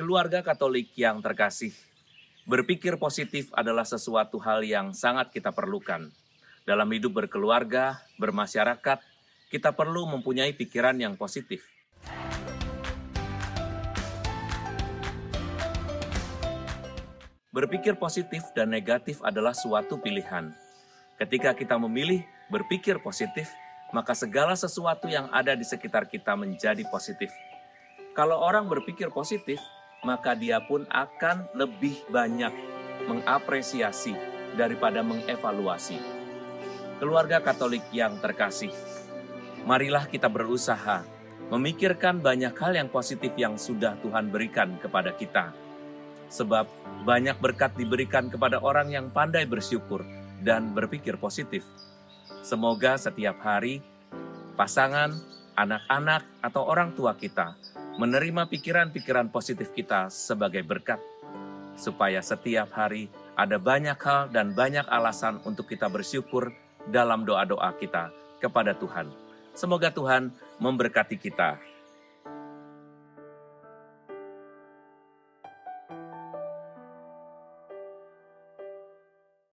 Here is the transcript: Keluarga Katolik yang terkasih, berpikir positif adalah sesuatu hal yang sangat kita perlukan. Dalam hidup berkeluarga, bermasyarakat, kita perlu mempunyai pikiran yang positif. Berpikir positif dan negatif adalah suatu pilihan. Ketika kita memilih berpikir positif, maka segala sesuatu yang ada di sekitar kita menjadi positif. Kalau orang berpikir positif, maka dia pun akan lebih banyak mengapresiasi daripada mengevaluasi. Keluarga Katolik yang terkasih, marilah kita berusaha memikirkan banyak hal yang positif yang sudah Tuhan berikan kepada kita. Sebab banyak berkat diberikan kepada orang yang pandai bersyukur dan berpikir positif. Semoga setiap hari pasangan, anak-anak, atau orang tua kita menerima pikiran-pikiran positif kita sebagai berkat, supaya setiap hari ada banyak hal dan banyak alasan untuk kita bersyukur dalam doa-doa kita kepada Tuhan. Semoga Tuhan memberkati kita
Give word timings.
Keluarga 0.00 0.40
Katolik 0.40 0.96
yang 0.96 1.20
terkasih, 1.20 1.76
berpikir 2.48 2.96
positif 2.96 3.52
adalah 3.52 3.84
sesuatu 3.84 4.40
hal 4.40 4.64
yang 4.64 4.96
sangat 4.96 5.28
kita 5.28 5.52
perlukan. 5.52 6.08
Dalam 6.64 6.88
hidup 6.88 7.20
berkeluarga, 7.20 8.00
bermasyarakat, 8.16 8.96
kita 9.52 9.76
perlu 9.76 10.08
mempunyai 10.08 10.56
pikiran 10.56 10.96
yang 10.96 11.20
positif. 11.20 11.68
Berpikir 17.52 18.00
positif 18.00 18.40
dan 18.56 18.72
negatif 18.72 19.20
adalah 19.20 19.52
suatu 19.52 20.00
pilihan. 20.00 20.48
Ketika 21.20 21.52
kita 21.52 21.76
memilih 21.76 22.24
berpikir 22.48 23.04
positif, 23.04 23.52
maka 23.92 24.16
segala 24.16 24.56
sesuatu 24.56 25.12
yang 25.12 25.28
ada 25.28 25.52
di 25.52 25.68
sekitar 25.68 26.08
kita 26.08 26.32
menjadi 26.40 26.88
positif. 26.88 27.28
Kalau 28.16 28.40
orang 28.40 28.64
berpikir 28.64 29.12
positif, 29.12 29.60
maka 30.00 30.32
dia 30.32 30.60
pun 30.64 30.88
akan 30.88 31.48
lebih 31.52 32.00
banyak 32.08 32.52
mengapresiasi 33.08 34.16
daripada 34.56 35.04
mengevaluasi. 35.04 36.00
Keluarga 37.00 37.40
Katolik 37.40 37.84
yang 37.92 38.20
terkasih, 38.20 38.72
marilah 39.64 40.04
kita 40.04 40.28
berusaha 40.28 41.00
memikirkan 41.48 42.20
banyak 42.20 42.52
hal 42.54 42.72
yang 42.76 42.88
positif 42.92 43.32
yang 43.34 43.56
sudah 43.56 43.96
Tuhan 44.04 44.28
berikan 44.28 44.76
kepada 44.78 45.16
kita. 45.16 45.50
Sebab 46.30 46.68
banyak 47.02 47.40
berkat 47.42 47.74
diberikan 47.74 48.30
kepada 48.30 48.62
orang 48.62 48.92
yang 48.92 49.10
pandai 49.10 49.48
bersyukur 49.48 50.04
dan 50.38 50.70
berpikir 50.70 51.18
positif. 51.18 51.66
Semoga 52.46 52.94
setiap 52.94 53.42
hari 53.42 53.82
pasangan, 54.54 55.10
anak-anak, 55.58 56.22
atau 56.44 56.62
orang 56.68 56.94
tua 56.94 57.16
kita 57.18 57.56
menerima 57.96 58.46
pikiran-pikiran 58.46 59.32
positif 59.32 59.72
kita 59.72 60.12
sebagai 60.12 60.62
berkat, 60.62 61.00
supaya 61.74 62.20
setiap 62.20 62.70
hari 62.76 63.08
ada 63.34 63.56
banyak 63.56 63.96
hal 63.96 64.28
dan 64.28 64.52
banyak 64.52 64.84
alasan 64.86 65.40
untuk 65.48 65.66
kita 65.70 65.88
bersyukur 65.88 66.52
dalam 66.92 67.24
doa-doa 67.24 67.72
kita 67.80 68.12
kepada 68.38 68.76
Tuhan. 68.76 69.08
Semoga 69.56 69.88
Tuhan 69.90 70.30
memberkati 70.60 71.16
kita 71.16 71.69